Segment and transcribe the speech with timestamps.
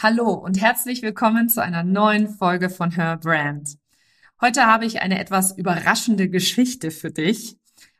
[0.00, 3.78] Hallo und herzlich willkommen zu einer neuen Folge von Her Brand.
[4.40, 7.56] Heute habe ich eine etwas überraschende Geschichte für dich,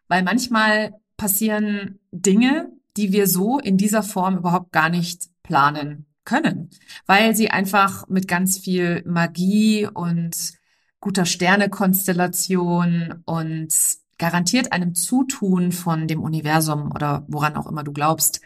[0.06, 6.71] weil manchmal passieren Dinge, die wir so in dieser Form überhaupt gar nicht planen können,
[7.06, 10.53] weil sie einfach mit ganz viel Magie und
[11.01, 13.74] guter Sternekonstellation und
[14.19, 18.41] garantiert einem Zutun von dem Universum oder woran auch immer du glaubst,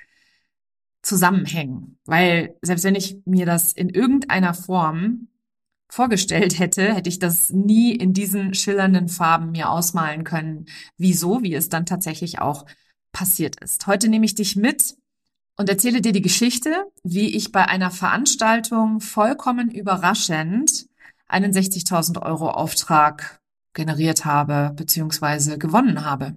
[1.03, 1.98] zusammenhängen.
[2.07, 5.29] Weil selbst wenn ich mir das in irgendeiner Form
[5.88, 10.66] vorgestellt hätte, hätte ich das nie in diesen schillernden Farben mir ausmalen können.
[10.97, 12.65] Wieso, wie es dann tatsächlich auch
[13.12, 13.87] passiert ist.
[13.87, 14.97] Heute nehme ich dich mit
[15.56, 20.87] und erzähle dir die Geschichte, wie ich bei einer Veranstaltung vollkommen überraschend
[21.27, 23.42] einen 60.000 Euro Auftrag
[23.75, 25.59] generiert habe bzw.
[25.59, 26.37] gewonnen habe.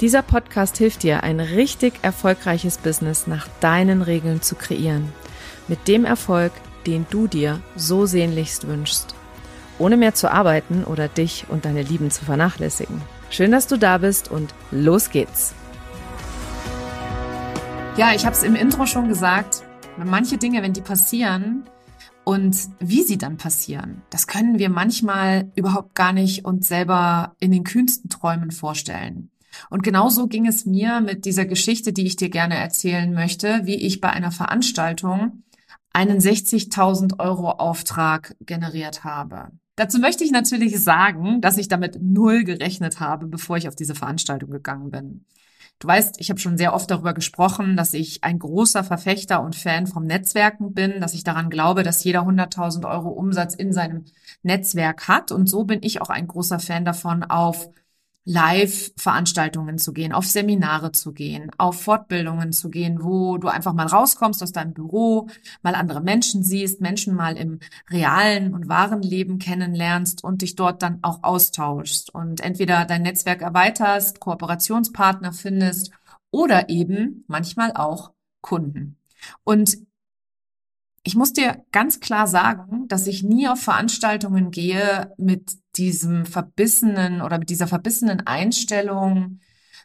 [0.00, 5.12] Dieser Podcast hilft dir, ein richtig erfolgreiches Business nach deinen Regeln zu kreieren.
[5.66, 6.52] Mit dem Erfolg,
[6.86, 9.16] den du dir so sehnlichst wünschst.
[9.76, 13.02] Ohne mehr zu arbeiten oder dich und deine Lieben zu vernachlässigen.
[13.30, 15.52] Schön, dass du da bist und los geht's.
[17.96, 19.64] Ja, ich habe es im Intro schon gesagt.
[19.96, 21.64] Manche Dinge, wenn die passieren,
[22.22, 27.50] und wie sie dann passieren, das können wir manchmal überhaupt gar nicht uns selber in
[27.50, 29.30] den kühnsten Träumen vorstellen.
[29.70, 33.76] Und genauso ging es mir mit dieser Geschichte, die ich dir gerne erzählen möchte, wie
[33.76, 35.42] ich bei einer Veranstaltung
[35.92, 39.50] einen 60.000 Euro Auftrag generiert habe.
[39.76, 43.94] Dazu möchte ich natürlich sagen, dass ich damit null gerechnet habe, bevor ich auf diese
[43.94, 45.24] Veranstaltung gegangen bin.
[45.78, 49.54] Du weißt, ich habe schon sehr oft darüber gesprochen, dass ich ein großer Verfechter und
[49.54, 54.04] Fan vom Netzwerken bin, dass ich daran glaube, dass jeder 100.000 Euro Umsatz in seinem
[54.42, 55.30] Netzwerk hat.
[55.30, 57.70] Und so bin ich auch ein großer Fan davon, auf
[58.28, 63.86] Live-Veranstaltungen zu gehen, auf Seminare zu gehen, auf Fortbildungen zu gehen, wo du einfach mal
[63.86, 65.28] rauskommst aus deinem Büro,
[65.62, 70.82] mal andere Menschen siehst, Menschen mal im realen und wahren Leben kennenlernst und dich dort
[70.82, 75.90] dann auch austauschst und entweder dein Netzwerk erweiterst, Kooperationspartner findest
[76.30, 78.12] oder eben manchmal auch
[78.42, 78.98] Kunden.
[79.42, 79.87] Und
[81.02, 87.22] ich muss dir ganz klar sagen, dass ich nie auf Veranstaltungen gehe mit diesem verbissenen
[87.22, 89.40] oder mit dieser verbissenen Einstellung,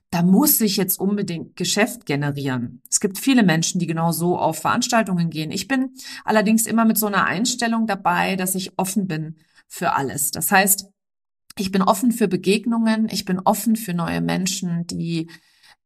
[0.09, 2.81] da muss ich jetzt unbedingt Geschäft generieren.
[2.89, 5.49] Es gibt viele Menschen, die genau so auf Veranstaltungen gehen.
[5.49, 9.37] Ich bin allerdings immer mit so einer Einstellung dabei, dass ich offen bin
[9.67, 10.29] für alles.
[10.29, 10.87] Das heißt,
[11.57, 15.29] ich bin offen für Begegnungen, ich bin offen für neue Menschen, die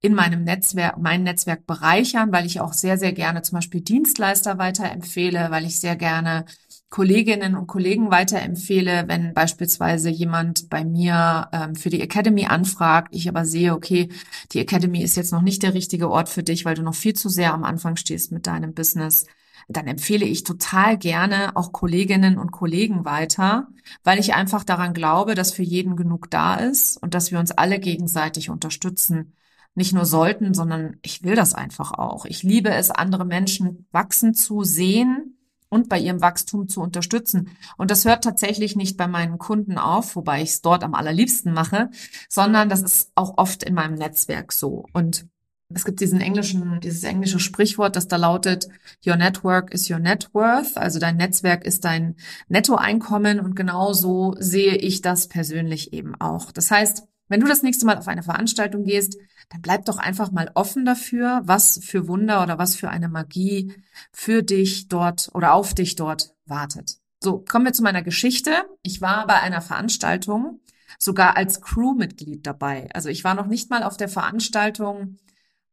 [0.07, 4.57] in meinem Netzwerk, mein Netzwerk bereichern, weil ich auch sehr, sehr gerne zum Beispiel Dienstleister
[4.57, 6.45] weiterempfehle, weil ich sehr gerne
[6.89, 13.27] Kolleginnen und Kollegen weiterempfehle, wenn beispielsweise jemand bei mir ähm, für die Academy anfragt, ich
[13.27, 14.07] aber sehe, okay,
[14.53, 17.13] die Academy ist jetzt noch nicht der richtige Ort für dich, weil du noch viel
[17.13, 19.25] zu sehr am Anfang stehst mit deinem Business,
[19.67, 23.67] dann empfehle ich total gerne auch Kolleginnen und Kollegen weiter,
[24.05, 27.51] weil ich einfach daran glaube, dass für jeden genug da ist und dass wir uns
[27.51, 29.33] alle gegenseitig unterstützen
[29.77, 32.25] nicht nur sollten, sondern ich will das einfach auch.
[32.25, 35.37] Ich liebe es, andere Menschen wachsen zu sehen
[35.69, 37.51] und bei ihrem Wachstum zu unterstützen.
[37.77, 41.53] Und das hört tatsächlich nicht bei meinen Kunden auf, wobei ich es dort am allerliebsten
[41.53, 41.91] mache,
[42.27, 44.85] sondern das ist auch oft in meinem Netzwerk so.
[44.93, 45.27] Und
[45.71, 48.67] es gibt diesen englischen, dieses englische Sprichwort, das da lautet,
[49.05, 50.75] your network is your net worth.
[50.75, 52.15] Also dein Netzwerk ist dein
[52.47, 56.51] Nettoeinkommen und genau so sehe ich das persönlich eben auch.
[56.51, 59.17] Das heißt, wenn du das nächste Mal auf eine Veranstaltung gehst,
[59.49, 63.73] dann bleib doch einfach mal offen dafür, was für Wunder oder was für eine Magie
[64.11, 66.97] für dich dort oder auf dich dort wartet.
[67.21, 68.51] So, kommen wir zu meiner Geschichte.
[68.83, 70.59] Ich war bei einer Veranstaltung
[70.99, 72.89] sogar als Crewmitglied dabei.
[72.93, 75.17] Also ich war noch nicht mal auf der Veranstaltung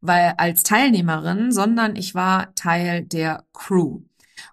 [0.04, 4.02] weil als Teilnehmerin, sondern ich war Teil der Crew.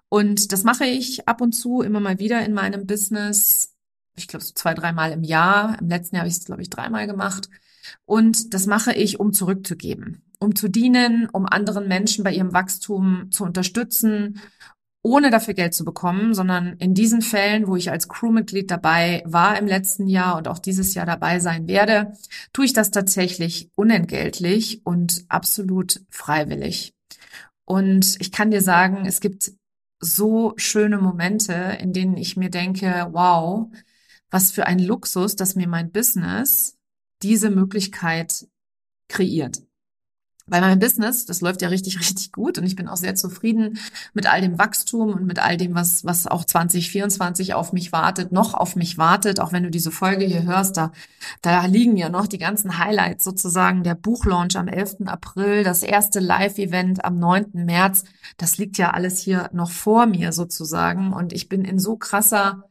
[0.08, 3.71] Und das mache ich ab und zu immer mal wieder in meinem Business
[4.16, 5.78] ich glaube, so zwei, dreimal im Jahr.
[5.80, 7.48] Im letzten Jahr habe ich es, glaube ich, dreimal gemacht.
[8.04, 13.30] Und das mache ich, um zurückzugeben, um zu dienen, um anderen Menschen bei ihrem Wachstum
[13.30, 14.40] zu unterstützen,
[15.02, 19.58] ohne dafür Geld zu bekommen, sondern in diesen Fällen, wo ich als Crewmitglied dabei war
[19.58, 22.12] im letzten Jahr und auch dieses Jahr dabei sein werde,
[22.52, 26.94] tue ich das tatsächlich unentgeltlich und absolut freiwillig.
[27.64, 29.52] Und ich kann dir sagen, es gibt
[29.98, 33.70] so schöne Momente, in denen ich mir denke, wow,
[34.32, 36.76] was für ein Luxus, dass mir mein Business
[37.22, 38.48] diese Möglichkeit
[39.08, 39.62] kreiert.
[40.46, 43.78] Weil mein Business, das läuft ja richtig, richtig gut und ich bin auch sehr zufrieden
[44.14, 48.32] mit all dem Wachstum und mit all dem, was, was auch 2024 auf mich wartet,
[48.32, 49.38] noch auf mich wartet.
[49.38, 50.92] Auch wenn du diese Folge hier hörst, da,
[51.42, 53.84] da liegen ja noch die ganzen Highlights sozusagen.
[53.84, 55.06] Der Buchlaunch am 11.
[55.06, 57.50] April, das erste Live-Event am 9.
[57.52, 58.04] März.
[58.38, 62.64] Das liegt ja alles hier noch vor mir sozusagen und ich bin in so krasser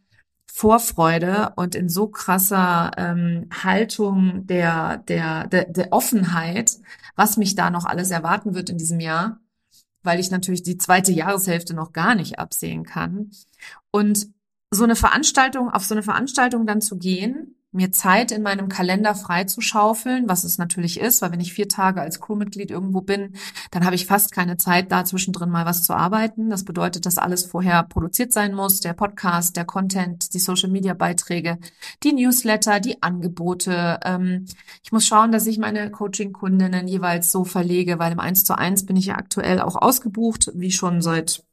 [0.54, 6.78] Vorfreude und in so krasser ähm, Haltung der, der, der, der Offenheit,
[7.16, 9.40] was mich da noch alles erwarten wird in diesem Jahr,
[10.04, 13.32] weil ich natürlich die zweite Jahreshälfte noch gar nicht absehen kann.
[13.92, 14.28] Und
[14.72, 19.16] so eine Veranstaltung, auf so eine Veranstaltung dann zu gehen, mir Zeit in meinem Kalender
[19.16, 23.34] freizuschaufeln, was es natürlich ist, weil wenn ich vier Tage als Crewmitglied irgendwo bin,
[23.72, 26.50] dann habe ich fast keine Zeit, da zwischendrin mal was zu arbeiten.
[26.50, 31.60] Das bedeutet, dass alles vorher produziert sein muss, der Podcast, der Content, die Social-Media-Beiträge,
[32.04, 34.00] die Newsletter, die Angebote.
[34.04, 34.46] Ähm,
[34.84, 38.86] ich muss schauen, dass ich meine Coaching-Kundinnen jeweils so verlege, weil im 1 zu 1
[38.86, 41.44] bin ich ja aktuell auch ausgebucht, wie schon seit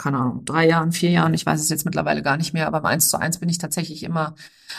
[0.00, 2.78] keine Ahnung, drei Jahren, vier Jahren, ich weiß es jetzt mittlerweile gar nicht mehr, aber
[2.78, 4.34] im 1 zu 1 bin ich tatsächlich immer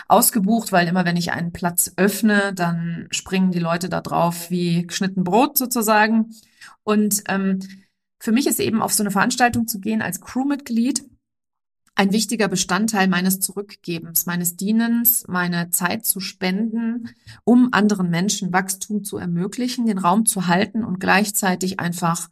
[0.08, 4.88] ausgebucht, weil immer wenn ich einen Platz öffne, dann springen die Leute da drauf wie
[4.88, 6.32] geschnitten Brot sozusagen.
[6.84, 7.60] Und ähm,
[8.20, 11.06] für mich ist eben auf so eine Veranstaltung zu gehen als Crewmitglied
[11.94, 17.10] ein wichtiger Bestandteil meines Zurückgebens, meines Dienens, meine Zeit zu spenden,
[17.44, 22.30] um anderen Menschen Wachstum zu ermöglichen, den Raum zu halten und gleichzeitig einfach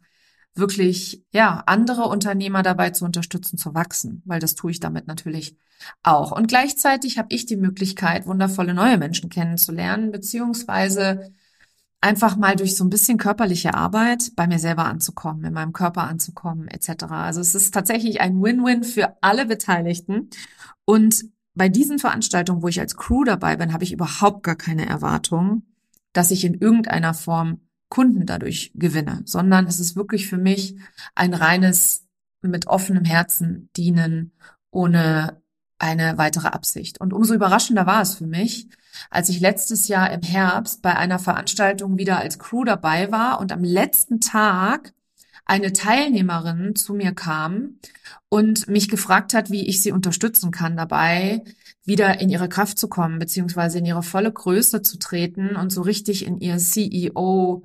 [0.54, 5.56] wirklich, ja, andere Unternehmer dabei zu unterstützen, zu wachsen, weil das tue ich damit natürlich
[6.02, 6.32] auch.
[6.32, 11.32] Und gleichzeitig habe ich die Möglichkeit, wundervolle neue Menschen kennenzulernen, beziehungsweise
[12.00, 16.04] einfach mal durch so ein bisschen körperliche Arbeit bei mir selber anzukommen, in meinem Körper
[16.04, 17.04] anzukommen, etc.
[17.10, 20.30] Also es ist tatsächlich ein Win-Win für alle Beteiligten.
[20.84, 21.24] Und
[21.54, 25.62] bei diesen Veranstaltungen, wo ich als Crew dabei bin, habe ich überhaupt gar keine Erwartung,
[26.12, 30.76] dass ich in irgendeiner Form Kunden dadurch gewinne, sondern es ist wirklich für mich
[31.14, 32.06] ein reines
[32.40, 34.32] mit offenem Herzen dienen
[34.70, 35.42] ohne
[35.78, 37.00] eine weitere Absicht.
[37.00, 38.68] Und umso überraschender war es für mich,
[39.10, 43.52] als ich letztes Jahr im Herbst bei einer Veranstaltung wieder als Crew dabei war und
[43.52, 44.92] am letzten Tag
[45.44, 47.80] eine Teilnehmerin zu mir kam
[48.28, 51.42] und mich gefragt hat, wie ich sie unterstützen kann dabei,
[51.84, 55.82] wieder in ihre Kraft zu kommen, beziehungsweise in ihre volle Größe zu treten und so
[55.82, 57.64] richtig in ihr CEO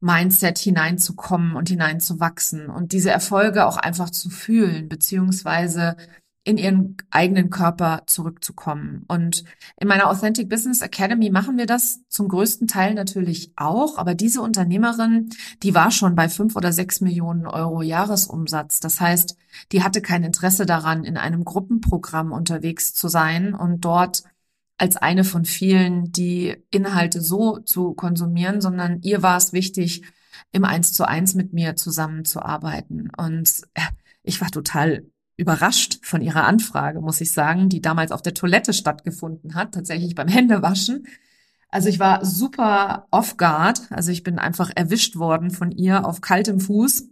[0.00, 5.96] Mindset hineinzukommen und hineinzuwachsen und diese Erfolge auch einfach zu fühlen, beziehungsweise
[6.42, 9.04] in ihren eigenen Körper zurückzukommen.
[9.08, 9.44] Und
[9.78, 13.98] in meiner Authentic Business Academy machen wir das zum größten Teil natürlich auch.
[13.98, 15.28] Aber diese Unternehmerin,
[15.62, 18.80] die war schon bei fünf oder sechs Millionen Euro Jahresumsatz.
[18.80, 19.36] Das heißt,
[19.72, 24.22] die hatte kein Interesse daran, in einem Gruppenprogramm unterwegs zu sein und dort
[24.80, 30.02] als eine von vielen, die Inhalte so zu konsumieren, sondern ihr war es wichtig,
[30.52, 33.10] im Eins zu eins mit mir zusammenzuarbeiten.
[33.14, 33.82] Und äh,
[34.22, 35.04] ich war total
[35.36, 40.14] überrascht von ihrer Anfrage, muss ich sagen, die damals auf der Toilette stattgefunden hat, tatsächlich
[40.14, 41.06] beim Händewaschen.
[41.68, 46.22] Also ich war super off guard, also ich bin einfach erwischt worden von ihr auf
[46.22, 47.08] kaltem Fuß,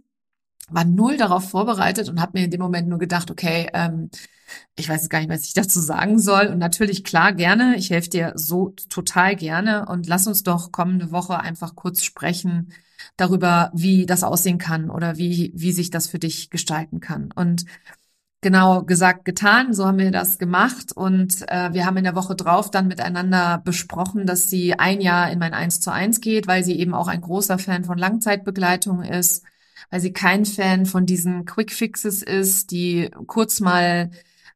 [0.71, 4.09] war null darauf vorbereitet und habe mir in dem Moment nur gedacht, okay, ähm,
[4.75, 6.47] ich weiß gar nicht, was ich dazu sagen soll.
[6.47, 7.75] Und natürlich, klar, gerne.
[7.77, 9.85] Ich helfe dir so total gerne.
[9.87, 12.73] Und lass uns doch kommende Woche einfach kurz sprechen
[13.17, 17.31] darüber, wie das aussehen kann oder wie, wie sich das für dich gestalten kann.
[17.33, 17.65] Und
[18.41, 19.73] genau gesagt, getan.
[19.73, 20.91] So haben wir das gemacht.
[20.93, 25.31] Und äh, wir haben in der Woche drauf dann miteinander besprochen, dass sie ein Jahr
[25.31, 29.03] in mein Eins zu eins geht, weil sie eben auch ein großer Fan von Langzeitbegleitung
[29.03, 29.43] ist,
[29.89, 34.11] weil sie kein Fan von diesen Quick Fixes ist, die kurz mal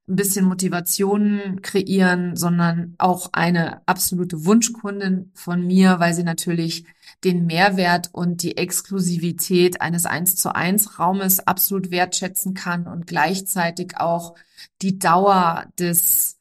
[0.08, 6.86] ein bisschen Motivation kreieren, sondern auch eine absolute Wunschkundin von mir, weil sie natürlich
[7.24, 13.98] den Mehrwert und die Exklusivität eines 1 zu 1 Raumes absolut wertschätzen kann und gleichzeitig
[13.98, 14.36] auch
[14.82, 16.38] die Dauer des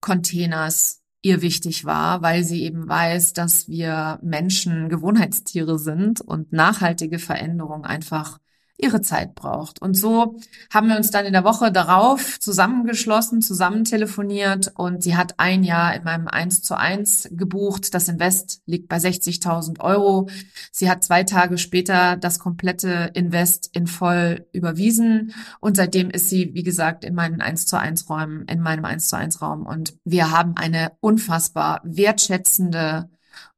[0.00, 7.18] Containers ihr wichtig war, weil sie eben weiß, dass wir Menschen Gewohnheitstiere sind und nachhaltige
[7.18, 8.38] Veränderung einfach
[8.82, 9.80] ihre Zeit braucht.
[9.80, 10.36] Und so
[10.72, 15.62] haben wir uns dann in der Woche darauf zusammengeschlossen, zusammen telefoniert und sie hat ein
[15.62, 17.94] Jahr in meinem 1 zu 1 gebucht.
[17.94, 20.28] Das Invest liegt bei 60.000 Euro.
[20.72, 26.52] Sie hat zwei Tage später das komplette Invest in voll überwiesen und seitdem ist sie,
[26.54, 29.94] wie gesagt, in meinen 1 zu 1 Räumen, in meinem 1 zu 1 Raum und
[30.04, 33.08] wir haben eine unfassbar wertschätzende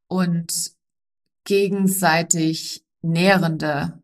[0.06, 0.72] und
[1.44, 4.03] gegenseitig nährende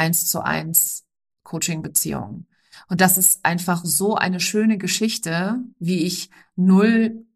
[0.00, 1.04] eins zu eins
[1.44, 2.46] Coaching-Beziehungen.
[2.88, 7.26] Und das ist einfach so eine schöne Geschichte, wie ich null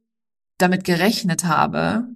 [0.59, 2.09] damit gerechnet habe,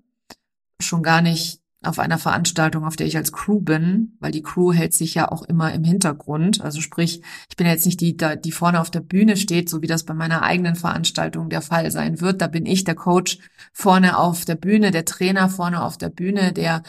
[0.80, 4.72] schon gar nicht auf einer Veranstaltung, auf der ich als Crew bin, weil die Crew
[4.72, 6.60] hält sich ja auch immer im Hintergrund.
[6.60, 9.86] Also sprich, ich bin jetzt nicht die, die vorne auf der Bühne steht, so wie
[9.86, 12.42] das bei meiner eigenen Veranstaltung der Fall sein wird.
[12.42, 13.38] Da bin ich der Coach
[13.72, 16.82] vorne auf der Bühne, der Trainer vorne auf der Bühne, der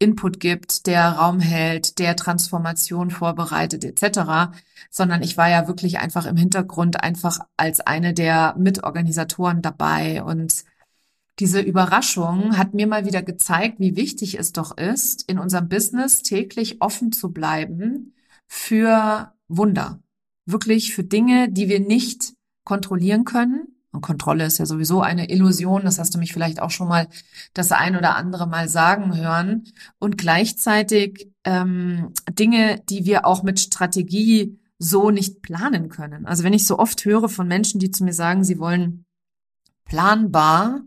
[0.00, 4.50] Input gibt, der Raum hält, der Transformation vorbereitet etc.,
[4.90, 10.64] sondern ich war ja wirklich einfach im Hintergrund einfach als eine der Mitorganisatoren dabei und
[11.38, 16.22] diese Überraschung hat mir mal wieder gezeigt, wie wichtig es doch ist, in unserem Business
[16.22, 18.14] täglich offen zu bleiben
[18.46, 20.00] für Wunder.
[20.44, 22.34] Wirklich für Dinge, die wir nicht
[22.64, 23.68] kontrollieren können.
[23.92, 25.84] Und Kontrolle ist ja sowieso eine Illusion.
[25.84, 27.08] Das hast du mich vielleicht auch schon mal
[27.54, 29.64] das ein oder andere Mal sagen hören.
[29.98, 36.26] Und gleichzeitig ähm, Dinge, die wir auch mit Strategie so nicht planen können.
[36.26, 39.04] Also wenn ich so oft höre von Menschen, die zu mir sagen, sie wollen
[39.84, 40.82] planbar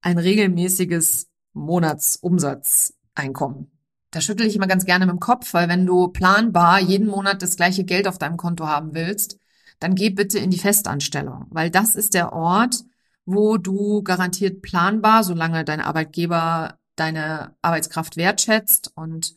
[0.00, 3.70] ein regelmäßiges Monatsumsatzeinkommen.
[4.10, 7.42] Da schüttel ich immer ganz gerne mit dem Kopf, weil wenn du planbar jeden Monat
[7.42, 9.38] das gleiche Geld auf deinem Konto haben willst,
[9.80, 12.84] dann geh bitte in die Festanstellung, weil das ist der Ort,
[13.26, 19.36] wo du garantiert planbar, solange dein Arbeitgeber deine Arbeitskraft wertschätzt und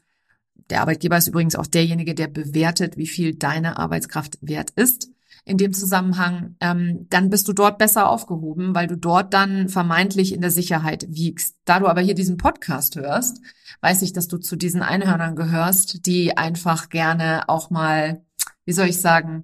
[0.70, 5.10] der Arbeitgeber ist übrigens auch derjenige, der bewertet, wie viel deine Arbeitskraft wert ist,
[5.43, 10.33] in dem Zusammenhang, ähm, dann bist du dort besser aufgehoben, weil du dort dann vermeintlich
[10.33, 11.55] in der Sicherheit wiegst.
[11.65, 13.41] Da du aber hier diesen Podcast hörst,
[13.81, 18.24] weiß ich, dass du zu diesen Einhörnern gehörst, die einfach gerne auch mal,
[18.65, 19.43] wie soll ich sagen,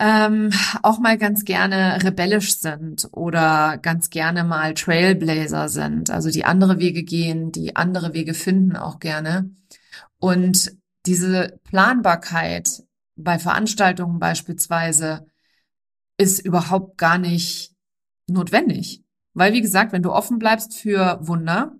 [0.00, 0.50] ähm,
[0.82, 6.78] auch mal ganz gerne rebellisch sind oder ganz gerne mal Trailblazer sind, also die andere
[6.78, 9.50] Wege gehen, die andere Wege finden auch gerne.
[10.18, 10.72] Und
[11.04, 12.82] diese Planbarkeit
[13.16, 15.26] bei Veranstaltungen beispielsweise
[16.16, 17.74] ist überhaupt gar nicht
[18.26, 19.02] notwendig.
[19.34, 21.76] Weil, wie gesagt, wenn du offen bleibst für Wunder,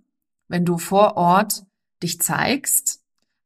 [0.47, 1.63] wenn du vor Ort
[2.03, 2.90] dich zeigst,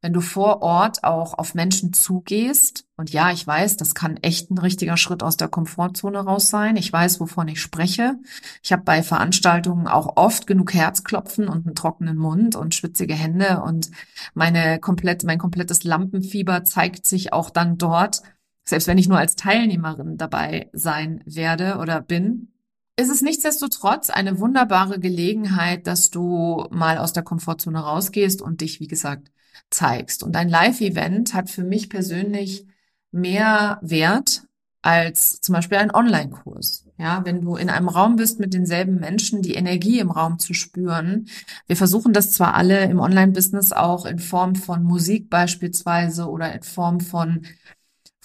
[0.02, 4.50] wenn du vor Ort auch auf Menschen zugehst, und ja, ich weiß, das kann echt
[4.50, 6.76] ein richtiger Schritt aus der Komfortzone raus sein.
[6.76, 8.14] Ich weiß, wovon ich spreche.
[8.62, 13.60] Ich habe bei Veranstaltungen auch oft genug Herzklopfen und einen trockenen Mund und schwitzige Hände
[13.62, 13.90] und
[14.32, 18.22] meine komplett, mein komplettes Lampenfieber zeigt sich auch dann dort,
[18.64, 22.52] selbst wenn ich nur als Teilnehmerin dabei sein werde oder bin.
[22.98, 28.80] Ist es nichtsdestotrotz eine wunderbare Gelegenheit, dass du mal aus der Komfortzone rausgehst und dich,
[28.80, 29.30] wie gesagt,
[29.70, 30.22] zeigst.
[30.22, 32.66] Und ein Live-Event hat für mich persönlich
[33.10, 34.44] mehr Wert
[34.82, 36.86] als zum Beispiel ein Online-Kurs.
[36.98, 40.54] Ja, wenn du in einem Raum bist mit denselben Menschen, die Energie im Raum zu
[40.54, 41.28] spüren.
[41.66, 46.62] Wir versuchen das zwar alle im Online-Business auch in Form von Musik beispielsweise oder in
[46.62, 47.42] Form von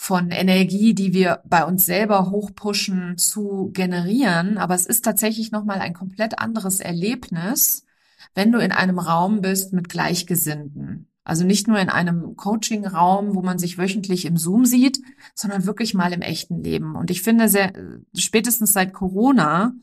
[0.02, 4.58] von Energie, die wir bei uns selber hochpushen, zu generieren.
[4.58, 7.86] Aber es ist tatsächlich nochmal ein komplett anderes Erlebnis,
[8.34, 11.11] wenn du in einem Raum bist mit Gleichgesinnten.
[11.24, 15.00] Also nicht nur in einem Coaching-Raum, wo man sich wöchentlich im Zoom sieht,
[15.36, 16.96] sondern wirklich mal im echten Leben.
[16.96, 17.74] Und ich finde, sehr,
[18.16, 19.74] spätestens seit Corona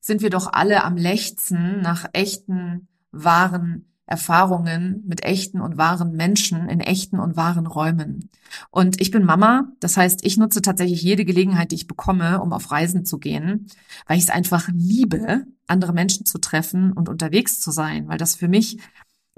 [0.00, 6.70] sind wir doch alle am Lechzen nach echten, wahren Erfahrungen mit echten und wahren Menschen
[6.70, 8.30] in echten und wahren Räumen.
[8.70, 12.54] Und ich bin Mama, das heißt, ich nutze tatsächlich jede Gelegenheit, die ich bekomme, um
[12.54, 13.66] auf Reisen zu gehen,
[14.06, 18.34] weil ich es einfach liebe, andere Menschen zu treffen und unterwegs zu sein, weil das
[18.34, 18.78] für mich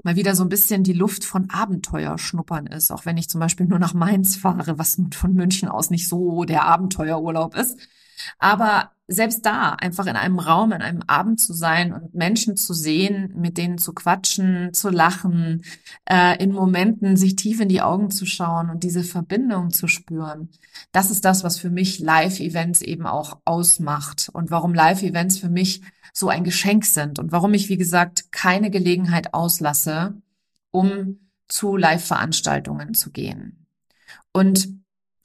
[0.03, 3.39] mal wieder so ein bisschen die Luft von Abenteuer schnuppern ist, auch wenn ich zum
[3.39, 7.77] Beispiel nur nach Mainz fahre, was von München aus nicht so der Abenteuerurlaub ist.
[8.39, 12.73] Aber selbst da, einfach in einem Raum, in einem Abend zu sein und Menschen zu
[12.73, 15.63] sehen, mit denen zu quatschen, zu lachen,
[16.05, 20.49] äh, in Momenten sich tief in die Augen zu schauen und diese Verbindung zu spüren,
[20.91, 25.81] das ist das, was für mich Live-Events eben auch ausmacht und warum Live-Events für mich
[26.13, 30.15] so ein Geschenk sind und warum ich, wie gesagt, keine Gelegenheit auslasse,
[30.71, 33.67] um zu Live-Veranstaltungen zu gehen.
[34.33, 34.69] Und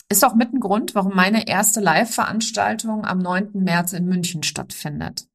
[0.09, 3.51] ist auch mit ein Grund, warum meine erste Live-Veranstaltung am 9.
[3.55, 5.27] März in München stattfindet.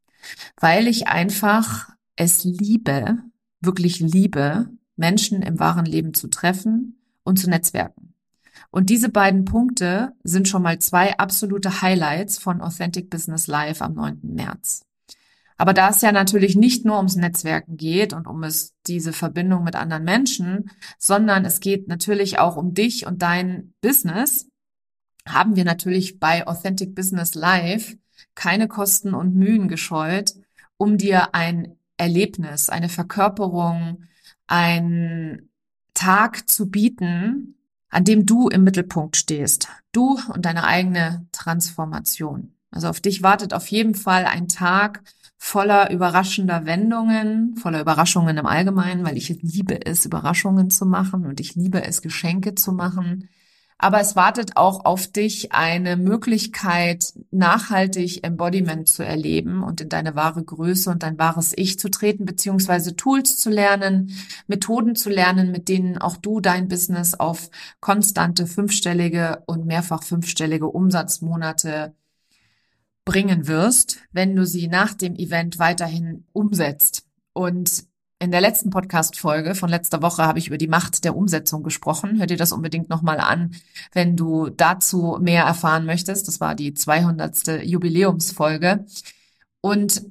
[0.57, 3.17] Weil ich einfach es liebe,
[3.59, 8.13] wirklich liebe, Menschen im wahren Leben zu treffen und zu netzwerken.
[8.69, 13.95] Und diese beiden Punkte sind schon mal zwei absolute Highlights von Authentic Business Live am
[13.95, 14.19] 9.
[14.23, 14.85] März.
[15.61, 19.63] Aber da es ja natürlich nicht nur ums Netzwerken geht und um es diese Verbindung
[19.63, 24.47] mit anderen Menschen, sondern es geht natürlich auch um dich und dein Business,
[25.23, 27.95] haben wir natürlich bei Authentic Business Live
[28.33, 30.33] keine Kosten und Mühen gescheut,
[30.77, 34.05] um dir ein Erlebnis, eine Verkörperung,
[34.47, 35.47] ein
[35.93, 37.53] Tag zu bieten,
[37.91, 39.67] an dem du im Mittelpunkt stehst.
[39.91, 42.55] Du und deine eigene Transformation.
[42.71, 45.03] Also auf dich wartet auf jeden Fall ein Tag
[45.43, 51.39] voller überraschender Wendungen, voller Überraschungen im Allgemeinen, weil ich liebe es, Überraschungen zu machen und
[51.39, 53.27] ich liebe es, Geschenke zu machen.
[53.79, 60.13] Aber es wartet auch auf dich eine Möglichkeit, nachhaltig Embodiment zu erleben und in deine
[60.13, 64.11] wahre Größe und dein wahres Ich zu treten, beziehungsweise Tools zu lernen,
[64.45, 70.67] Methoden zu lernen, mit denen auch du dein Business auf konstante fünfstellige und mehrfach fünfstellige
[70.67, 71.95] Umsatzmonate
[73.05, 77.05] bringen wirst, wenn du sie nach dem Event weiterhin umsetzt.
[77.33, 77.85] Und
[78.19, 82.19] in der letzten Podcast-Folge von letzter Woche habe ich über die Macht der Umsetzung gesprochen.
[82.19, 83.55] Hör dir das unbedingt nochmal an,
[83.93, 86.27] wenn du dazu mehr erfahren möchtest.
[86.27, 87.63] Das war die 200.
[87.63, 88.85] Jubiläumsfolge.
[89.61, 90.05] Und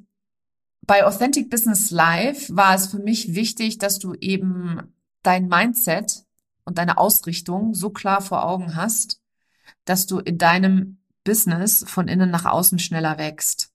[0.85, 4.93] bei Authentic Business Live war es für mich wichtig, dass du eben
[5.23, 6.25] dein Mindset
[6.65, 9.21] und deine Ausrichtung so klar vor Augen hast,
[9.85, 13.71] dass du in deinem Business von innen nach außen schneller wächst.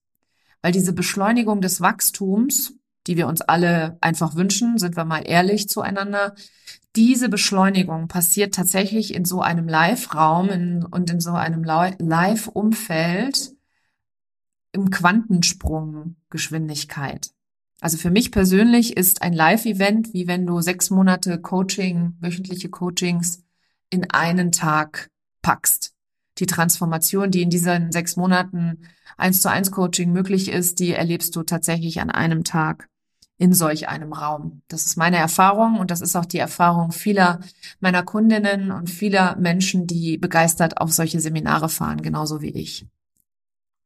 [0.63, 2.75] Weil diese Beschleunigung des Wachstums
[3.07, 6.35] die wir uns alle einfach wünschen, sind wir mal ehrlich zueinander.
[6.97, 13.53] Diese Beschleunigung passiert tatsächlich in so einem Live-Raum und in so einem Live-Umfeld
[14.73, 17.31] im Quantensprung Geschwindigkeit.
[17.81, 23.45] Also für mich persönlich ist ein Live-Event wie wenn du sechs Monate Coaching, wöchentliche Coachings
[23.91, 25.11] in einen Tag
[25.43, 25.96] packst.
[26.39, 28.79] Die Transformation, die in diesen sechs Monaten
[29.17, 32.89] eins zu eins Coaching möglich ist, die erlebst du tatsächlich an einem Tag
[33.39, 34.63] in solch einem Raum.
[34.69, 37.41] Das ist meine Erfahrung und das ist auch die Erfahrung vieler
[37.81, 42.87] meiner Kundinnen und vieler Menschen, die begeistert auf solche Seminare fahren, genauso wie ich.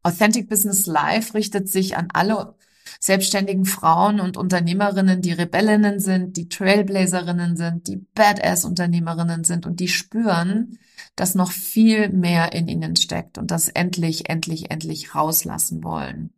[0.02, 2.54] Authentic Business Live richtet sich an alle
[2.98, 9.88] selbstständigen Frauen und Unternehmerinnen, die Rebellinnen sind, die Trailblazerinnen sind, die Badass-Unternehmerinnen sind und die
[9.88, 10.78] spüren,
[11.16, 16.32] dass noch viel mehr in ihnen steckt und das endlich, endlich, endlich rauslassen wollen.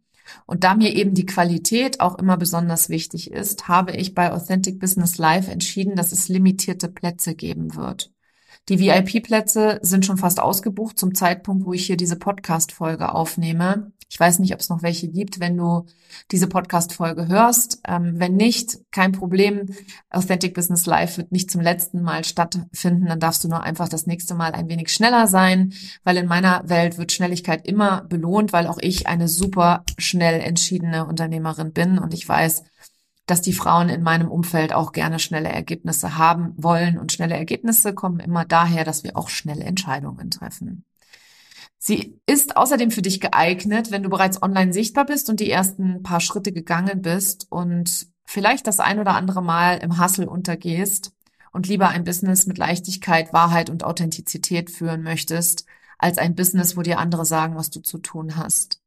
[0.46, 4.80] Und da mir eben die Qualität auch immer besonders wichtig ist, habe ich bei Authentic
[4.80, 8.12] Business Live entschieden, dass es limitierte Plätze geben wird.
[8.68, 13.92] Die VIP-Plätze sind schon fast ausgebucht zum Zeitpunkt, wo ich hier diese Podcast-Folge aufnehme.
[14.12, 15.86] Ich weiß nicht, ob es noch welche gibt, wenn du
[16.30, 17.80] diese Podcast-Folge hörst.
[17.88, 19.74] Ähm, wenn nicht, kein Problem.
[20.10, 23.06] Authentic Business Live wird nicht zum letzten Mal stattfinden.
[23.06, 25.72] Dann darfst du nur einfach das nächste Mal ein wenig schneller sein,
[26.04, 31.06] weil in meiner Welt wird Schnelligkeit immer belohnt, weil auch ich eine super schnell entschiedene
[31.06, 32.64] Unternehmerin bin und ich weiß,
[33.24, 36.98] dass die Frauen in meinem Umfeld auch gerne schnelle Ergebnisse haben wollen.
[36.98, 40.84] Und schnelle Ergebnisse kommen immer daher, dass wir auch schnelle Entscheidungen treffen.
[41.84, 46.04] Sie ist außerdem für dich geeignet, wenn du bereits online sichtbar bist und die ersten
[46.04, 51.12] paar Schritte gegangen bist und vielleicht das ein oder andere Mal im Hassel untergehst
[51.50, 55.66] und lieber ein Business mit Leichtigkeit, Wahrheit und Authentizität führen möchtest,
[55.98, 58.80] als ein Business, wo dir andere sagen, was du zu tun hast.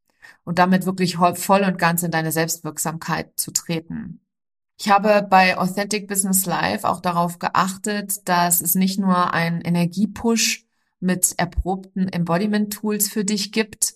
[0.45, 4.21] Und damit wirklich voll und ganz in deine Selbstwirksamkeit zu treten.
[4.79, 10.64] Ich habe bei Authentic Business Live auch darauf geachtet, dass es nicht nur ein Energiepush
[10.99, 13.95] mit erprobten Embodiment-Tools für dich gibt,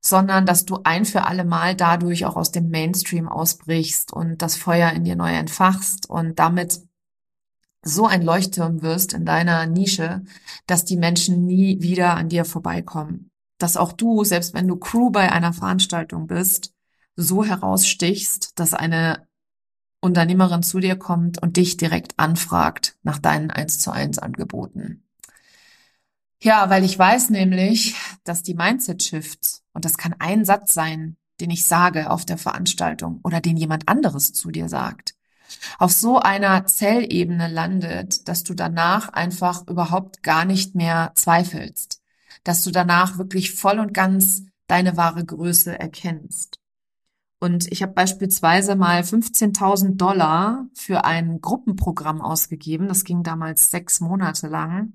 [0.00, 4.56] sondern dass du ein für alle Mal dadurch auch aus dem Mainstream ausbrichst und das
[4.56, 6.80] Feuer in dir neu entfachst und damit
[7.82, 10.22] so ein Leuchtturm wirst in deiner Nische,
[10.66, 13.30] dass die Menschen nie wieder an dir vorbeikommen.
[13.58, 16.74] Dass auch du, selbst wenn du Crew bei einer Veranstaltung bist,
[17.16, 19.26] so herausstichst, dass eine
[20.00, 25.09] Unternehmerin zu dir kommt und dich direkt anfragt nach deinen 1 zu 1 Angeboten.
[26.42, 31.50] Ja, weil ich weiß nämlich, dass die Mindset-Shifts, und das kann ein Satz sein, den
[31.50, 35.14] ich sage auf der Veranstaltung oder den jemand anderes zu dir sagt,
[35.78, 42.00] auf so einer Zellebene landet, dass du danach einfach überhaupt gar nicht mehr zweifelst,
[42.44, 46.58] dass du danach wirklich voll und ganz deine wahre Größe erkennst.
[47.40, 52.86] Und ich habe beispielsweise mal 15.000 Dollar für ein Gruppenprogramm ausgegeben.
[52.86, 54.92] Das ging damals sechs Monate lang.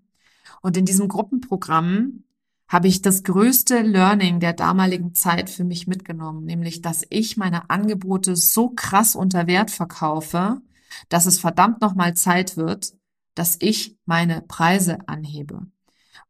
[0.61, 2.23] Und in diesem Gruppenprogramm
[2.67, 7.69] habe ich das größte Learning der damaligen Zeit für mich mitgenommen, nämlich dass ich meine
[7.69, 10.61] Angebote so krass unter Wert verkaufe,
[11.09, 12.93] dass es verdammt nochmal Zeit wird,
[13.35, 15.67] dass ich meine Preise anhebe.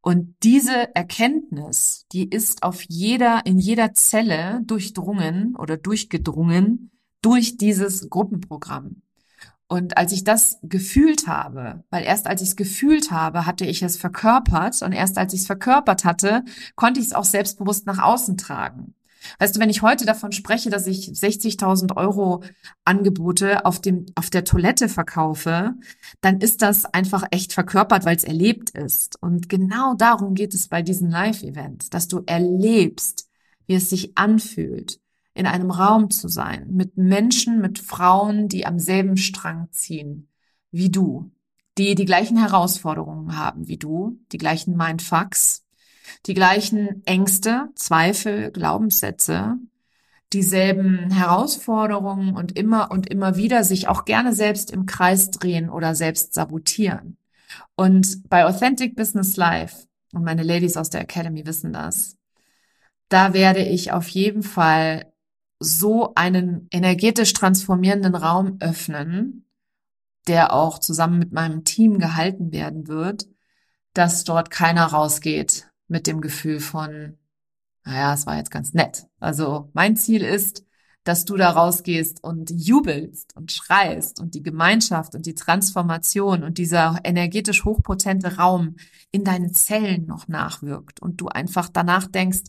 [0.02, 8.10] Und diese Erkenntnis, die ist auf jeder, in jeder Zelle durchdrungen oder durchgedrungen durch dieses
[8.10, 9.02] Gruppenprogramm.
[9.68, 13.82] Und als ich das gefühlt habe, weil erst als ich es gefühlt habe, hatte ich
[13.82, 16.44] es verkörpert und erst als ich es verkörpert hatte,
[16.76, 18.94] konnte ich es auch selbstbewusst nach außen tragen.
[19.40, 22.44] Weißt du, wenn ich heute davon spreche, dass ich 60.000 Euro
[22.84, 25.74] Angebote auf dem, auf der Toilette verkaufe,
[26.22, 29.22] dann ist das einfach echt verkörpert, weil es erlebt ist.
[29.22, 33.28] Und genau darum geht es bei diesen Live-Events, dass du erlebst,
[33.68, 35.00] wie es sich anfühlt,
[35.36, 40.30] in einem Raum zu sein, mit Menschen, mit Frauen, die am selben Strang ziehen,
[40.72, 41.30] wie du,
[41.78, 45.66] die die gleichen Herausforderungen haben wie du, die gleichen Mindfucks,
[46.26, 49.58] die gleichen Ängste, Zweifel, Glaubenssätze,
[50.32, 55.96] dieselben Herausforderungen und immer und immer wieder sich auch gerne selbst im Kreis drehen oder
[55.96, 57.18] selbst sabotieren.
[57.76, 62.18] Und bei Authentic Business Life, und meine Ladies aus der Academy wissen das,
[63.10, 65.12] da werde ich auf jeden Fall
[65.60, 69.46] so einen energetisch transformierenden Raum öffnen,
[70.28, 73.28] der auch zusammen mit meinem Team gehalten werden wird,
[73.94, 77.18] dass dort keiner rausgeht mit dem Gefühl von,
[77.84, 79.06] naja, es war jetzt ganz nett.
[79.20, 80.66] Also mein Ziel ist,
[81.06, 86.58] dass du da rausgehst und jubelst und schreist und die Gemeinschaft und die Transformation und
[86.58, 88.76] dieser energetisch hochpotente Raum
[89.12, 92.42] in deinen Zellen noch nachwirkt und du einfach danach denkst,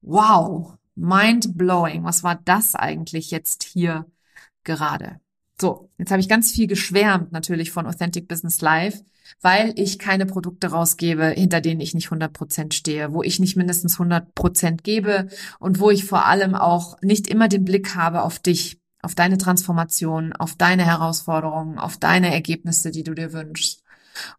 [0.00, 4.06] wow, mind blowing, was war das eigentlich jetzt hier
[4.64, 5.20] gerade?
[5.60, 9.02] So, jetzt habe ich ganz viel geschwärmt natürlich von Authentic Business Live
[9.40, 13.56] weil ich keine Produkte rausgebe, hinter denen ich nicht 100 Prozent stehe, wo ich nicht
[13.56, 18.22] mindestens 100 Prozent gebe und wo ich vor allem auch nicht immer den Blick habe
[18.22, 23.82] auf dich, auf deine Transformation, auf deine Herausforderungen, auf deine Ergebnisse, die du dir wünschst.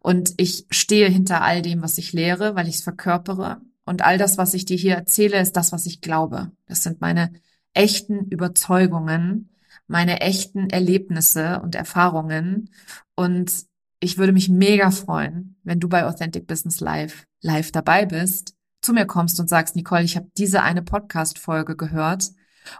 [0.00, 3.60] Und ich stehe hinter all dem, was ich lehre, weil ich es verkörpere.
[3.84, 6.52] Und all das, was ich dir hier erzähle, ist das, was ich glaube.
[6.66, 7.32] Das sind meine
[7.74, 9.50] echten Überzeugungen,
[9.86, 12.70] meine echten Erlebnisse und Erfahrungen.
[13.14, 13.52] Und
[14.00, 18.92] ich würde mich mega freuen, wenn du bei Authentic Business Live live dabei bist, zu
[18.92, 22.30] mir kommst und sagst, Nicole, ich habe diese eine Podcast-Folge gehört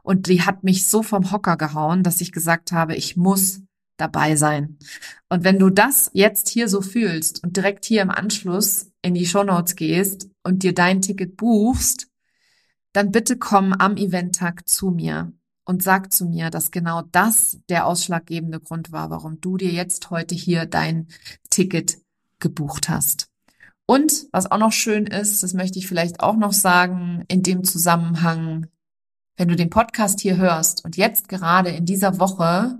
[0.02, 3.60] und die hat mich so vom Hocker gehauen, dass ich gesagt habe, ich muss
[4.02, 4.78] dabei sein.
[5.28, 9.26] Und wenn du das jetzt hier so fühlst und direkt hier im Anschluss in die
[9.26, 12.08] Show Notes gehst und dir dein Ticket buchst,
[12.92, 15.32] dann bitte komm am Eventtag zu mir
[15.64, 20.10] und sag zu mir, dass genau das der ausschlaggebende Grund war, warum du dir jetzt
[20.10, 21.06] heute hier dein
[21.48, 21.98] Ticket
[22.40, 23.28] gebucht hast.
[23.86, 27.62] Und was auch noch schön ist, das möchte ich vielleicht auch noch sagen, in dem
[27.62, 28.66] Zusammenhang,
[29.36, 32.78] wenn du den Podcast hier hörst und jetzt gerade in dieser Woche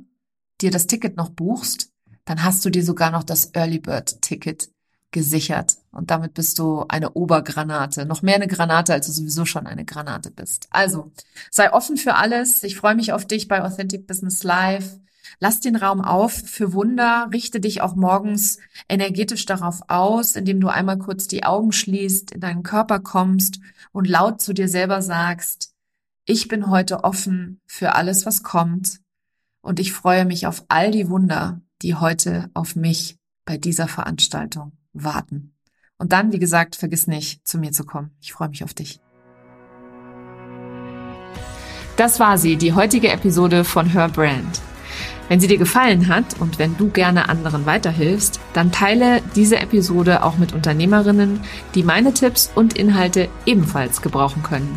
[0.63, 1.91] dir das Ticket noch buchst,
[2.25, 4.71] dann hast du dir sogar noch das Early Bird Ticket
[5.11, 5.77] gesichert.
[5.93, 8.07] Und damit bist du eine Obergranate.
[8.07, 10.67] Noch mehr eine Granate, als du sowieso schon eine Granate bist.
[10.71, 11.13] Also,
[11.51, 12.63] sei offen für alles.
[12.63, 14.99] Ich freue mich auf dich bei Authentic Business Live.
[15.39, 17.29] Lass den Raum auf für Wunder.
[17.33, 22.41] Richte dich auch morgens energetisch darauf aus, indem du einmal kurz die Augen schließt, in
[22.41, 23.61] deinen Körper kommst
[23.93, 25.75] und laut zu dir selber sagst,
[26.25, 29.02] ich bin heute offen für alles, was kommt.
[29.63, 34.73] Und ich freue mich auf all die Wunder, die heute auf mich bei dieser Veranstaltung
[34.93, 35.55] warten.
[35.99, 38.11] Und dann, wie gesagt, vergiss nicht, zu mir zu kommen.
[38.21, 39.01] Ich freue mich auf dich.
[41.97, 44.61] Das war sie, die heutige Episode von Her Brand.
[45.29, 50.25] Wenn sie dir gefallen hat und wenn du gerne anderen weiterhilfst, dann teile diese Episode
[50.25, 51.41] auch mit Unternehmerinnen,
[51.75, 54.77] die meine Tipps und Inhalte ebenfalls gebrauchen können.